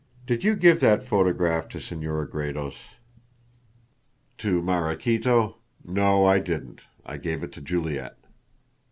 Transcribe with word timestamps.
Did 0.25 0.43
you 0.43 0.55
give 0.55 0.79
that 0.79 1.03
photograph 1.03 1.67
to 1.69 1.79
Senora 1.79 2.27
Gredos?" 2.27 2.73
"To 4.39 4.59
Maraquito. 4.59 5.57
No, 5.85 6.25
I 6.25 6.39
didn't. 6.39 6.81
I 7.05 7.17
gave 7.17 7.43
it 7.43 7.51
to 7.51 7.61
Juliet." 7.61 8.17